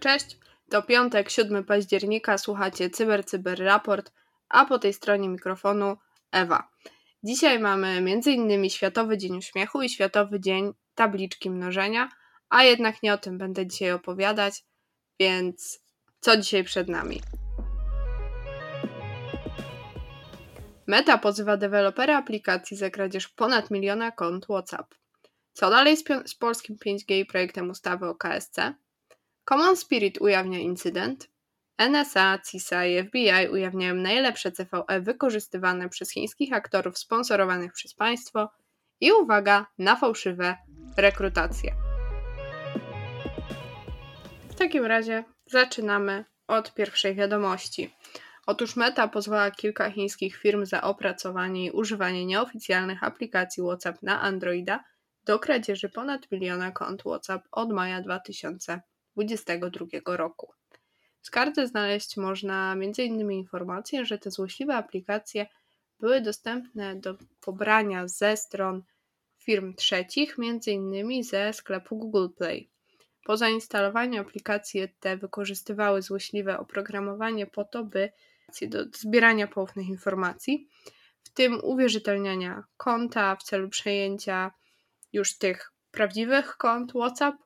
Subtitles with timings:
[0.00, 0.38] Cześć,
[0.70, 4.12] to piątek, 7 października, słuchacie Cyber Cyber Raport,
[4.48, 5.96] a po tej stronie mikrofonu
[6.32, 6.68] Ewa.
[7.24, 8.70] Dzisiaj mamy m.in.
[8.70, 12.08] Światowy Dzień Uśmiechu i Światowy Dzień Tabliczki Mnożenia,
[12.48, 14.64] a jednak nie o tym będę dzisiaj opowiadać,
[15.20, 15.87] więc
[16.20, 17.20] co dzisiaj przed nami?
[20.86, 24.94] Meta pozywa dewelopera aplikacji za kradzież ponad miliona kont WhatsApp.
[25.52, 28.74] Co dalej z, z polskim 5G i projektem ustawy o KSC?
[29.48, 31.30] Common Spirit ujawnia incydent.
[31.90, 38.48] NSA, CISA i FBI ujawniają najlepsze CVE wykorzystywane przez chińskich aktorów sponsorowanych przez państwo.
[39.00, 40.56] I uwaga na fałszywe
[40.96, 41.74] rekrutacje.
[44.50, 47.94] W takim razie zaczynamy od pierwszej wiadomości.
[48.46, 54.84] Otóż Meta pozwala kilka chińskich firm za opracowanie i używanie nieoficjalnych aplikacji WhatsApp na Androida
[55.24, 60.52] do kradzieży ponad miliona kont WhatsApp od maja 2022 roku.
[61.22, 63.32] Z karty znaleźć można m.in.
[63.32, 65.46] informację, że te złośliwe aplikacje
[66.00, 68.82] były dostępne do pobrania ze stron
[69.38, 71.24] firm trzecich, m.in.
[71.24, 72.70] ze sklepu Google Play.
[73.28, 78.12] Po zainstalowaniu aplikacje te wykorzystywały złośliwe oprogramowanie po to, by
[78.62, 80.68] do zbierania poufnych informacji,
[81.22, 84.50] w tym uwierzytelniania konta w celu przejęcia
[85.12, 87.36] już tych prawdziwych kont WhatsApp,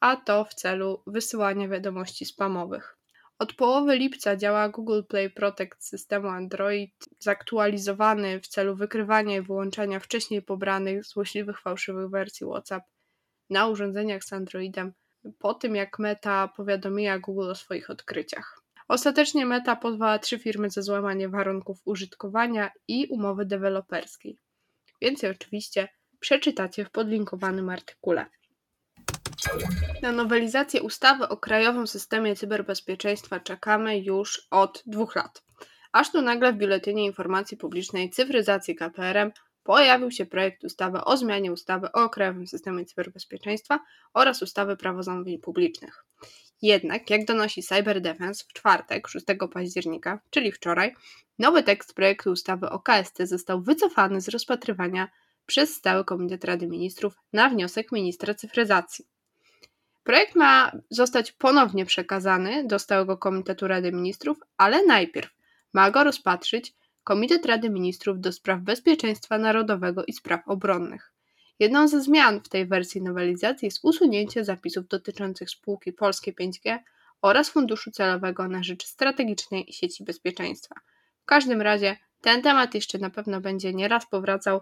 [0.00, 2.96] a to w celu wysyłania wiadomości spamowych.
[3.38, 10.00] Od połowy lipca działa Google Play Protect systemu Android, zaktualizowany w celu wykrywania i wyłączania
[10.00, 12.84] wcześniej pobranych złośliwych fałszywych wersji WhatsApp
[13.50, 14.92] na urządzeniach z Androidem
[15.38, 18.62] po tym, jak Meta powiadomiła Google o swoich odkryciach.
[18.88, 24.38] Ostatecznie Meta pozwała trzy firmy za złamanie warunków użytkowania i umowy deweloperskiej.
[25.02, 25.88] Więcej oczywiście
[26.20, 28.26] przeczytacie w podlinkowanym artykule.
[30.02, 35.42] Na nowelizację ustawy o krajowym systemie cyberbezpieczeństwa czekamy już od dwóch lat.
[35.92, 39.32] Aż tu nagle w Biuletynie Informacji Publicznej Cyfryzacji KPRM
[39.68, 43.80] pojawił się projekt ustawy o zmianie ustawy o krajowym systemie cyberbezpieczeństwa
[44.14, 46.04] oraz ustawy Prawo zamówień publicznych.
[46.62, 50.94] Jednak, jak donosi Cyber Defense w czwartek, 6 października, czyli wczoraj,
[51.38, 55.08] nowy tekst projektu ustawy o KST został wycofany z rozpatrywania
[55.46, 59.06] przez Stały Komitet Rady Ministrów na wniosek ministra cyfryzacji.
[60.04, 65.30] Projekt ma zostać ponownie przekazany do Stałego Komitetu Rady Ministrów, ale najpierw
[65.72, 66.74] ma go rozpatrzyć
[67.08, 71.12] Komitet Rady Ministrów do spraw bezpieczeństwa narodowego i spraw obronnych.
[71.58, 76.78] Jedną ze zmian w tej wersji nowelizacji jest usunięcie zapisów dotyczących spółki Polskie 5G
[77.22, 80.74] oraz Funduszu Celowego na rzecz strategicznej sieci bezpieczeństwa.
[81.22, 84.60] W każdym razie ten temat jeszcze na pewno będzie nieraz powracał,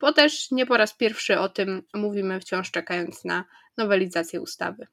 [0.00, 3.44] bo też nie po raz pierwszy o tym mówimy wciąż czekając na
[3.76, 4.86] nowelizację ustawy.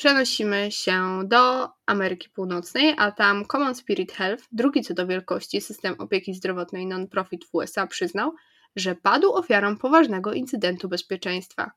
[0.00, 5.94] Przenosimy się do Ameryki Północnej, a tam Common Spirit Health, drugi co do wielkości system
[5.98, 8.34] opieki zdrowotnej non-profit w USA, przyznał,
[8.76, 11.70] że padł ofiarą poważnego incydentu bezpieczeństwa.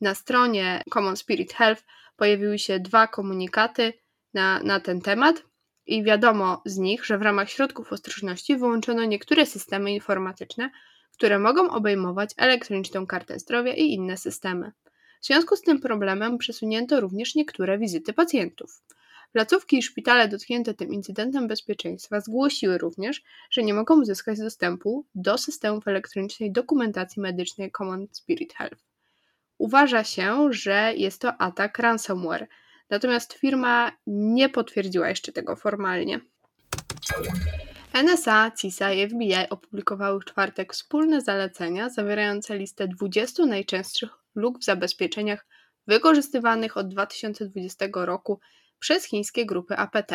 [0.00, 1.84] Na stronie Common Spirit Health
[2.16, 3.92] pojawiły się dwa komunikaty
[4.34, 5.42] na, na ten temat
[5.86, 10.70] i wiadomo z nich, że w ramach środków ostrożności wyłączono niektóre systemy informatyczne,
[11.12, 14.72] które mogą obejmować elektroniczną kartę zdrowia i inne systemy.
[15.20, 18.82] W związku z tym problemem przesunięto również niektóre wizyty pacjentów.
[19.32, 25.38] Placówki i szpitale dotknięte tym incydentem bezpieczeństwa zgłosiły również, że nie mogą uzyskać dostępu do
[25.38, 28.84] systemów elektronicznej dokumentacji medycznej Common Spirit Health.
[29.58, 32.48] Uważa się, że jest to atak ransomware,
[32.90, 36.20] natomiast firma nie potwierdziła jeszcze tego formalnie.
[38.04, 44.64] NSA, CISA i FBI opublikowały w czwartek wspólne zalecenia zawierające listę 20 najczęstszych luk w
[44.64, 45.46] zabezpieczeniach
[45.86, 48.40] wykorzystywanych od 2020 roku
[48.78, 50.12] przez chińskie grupy APT.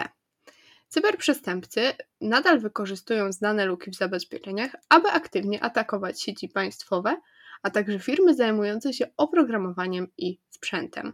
[0.87, 7.17] Cyberprzestępcy nadal wykorzystują znane luki w zabezpieczeniach, aby aktywnie atakować sieci państwowe,
[7.63, 11.13] a także firmy zajmujące się oprogramowaniem i sprzętem.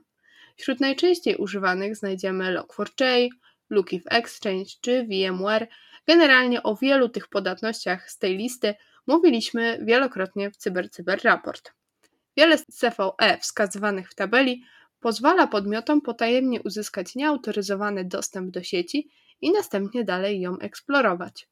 [0.58, 3.28] Wśród najczęściej używanych znajdziemy Log4j,
[3.70, 5.68] luki w Exchange czy VMware.
[6.08, 8.76] Generalnie o wielu tych podatnościach z tej listy
[9.08, 11.74] mówiliśmy wielokrotnie w CyberCyber Raport.
[12.38, 14.64] Wiele z CVE wskazywanych w tabeli
[15.00, 19.12] pozwala podmiotom potajemnie uzyskać nieautoryzowany dostęp do sieci
[19.42, 21.48] i następnie dalej ją eksplorować.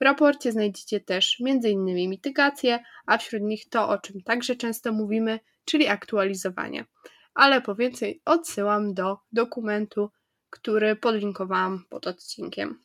[0.00, 1.84] W raporcie znajdziecie też m.in.
[2.10, 6.84] mitygacje, a wśród nich to, o czym także często mówimy, czyli aktualizowanie.
[7.34, 10.10] ale po więcej odsyłam do dokumentu,
[10.50, 12.78] który podlinkowałam pod odcinkiem.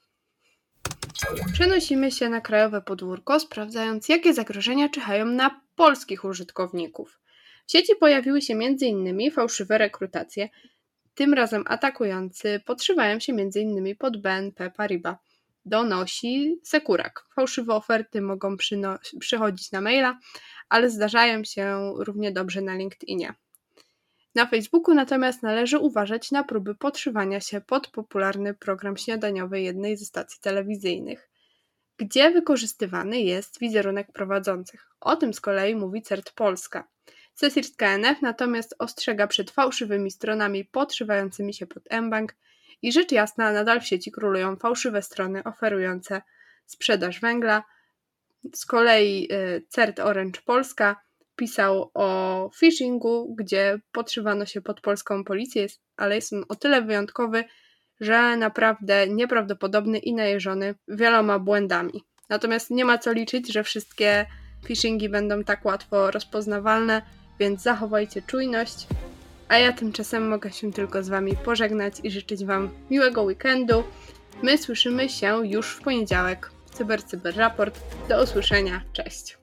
[1.54, 7.20] Przenosimy się na krajowe podwórko, sprawdzając, jakie zagrożenia czyhają na polskich użytkowników.
[7.68, 9.32] W sieci pojawiły się m.in.
[9.32, 10.50] fałszywe rekrutacje,
[11.16, 13.96] tym razem atakujący podszywają się m.in.
[13.96, 15.16] pod BNP Paribas.
[15.66, 17.26] Donosi Sekurak.
[17.36, 18.58] Fałszywe oferty mogą
[19.20, 20.20] przychodzić na maila,
[20.70, 23.34] ale zdarzają się równie dobrze na LinkedInie.
[24.36, 30.06] Na Facebooku natomiast należy uważać na próby podszywania się pod popularny program śniadaniowy jednej ze
[30.06, 31.30] stacji telewizyjnych,
[31.98, 34.88] gdzie wykorzystywany jest wizerunek prowadzących.
[35.00, 36.88] O tym z kolei mówi CERT Polska.
[37.42, 42.36] CSIRT KNF natomiast ostrzega przed fałszywymi stronami podszywającymi się pod mBank
[42.82, 46.22] i rzecz jasna nadal w sieci królują fałszywe strony oferujące
[46.66, 47.64] sprzedaż węgla.
[48.56, 51.02] Z kolei y, CERT Orange Polska
[51.36, 55.68] pisał o phishingu, gdzie podszywano się pod polską policję,
[55.98, 57.44] ale jest on o tyle wyjątkowy,
[58.00, 62.04] że naprawdę nieprawdopodobny i najeżony wieloma błędami.
[62.30, 64.26] Natomiast nie ma co liczyć, że wszystkie
[64.66, 67.02] phishingi będą tak łatwo rozpoznawalne,
[67.40, 68.88] więc zachowajcie czujność.
[69.48, 73.84] A ja tymczasem mogę się tylko z Wami pożegnać i życzyć Wam miłego weekendu.
[74.44, 76.52] My słyszymy się już w poniedziałek.
[76.72, 77.80] Cyber Cyber Raport.
[78.10, 78.82] Do usłyszenia.
[78.94, 79.36] Cześć.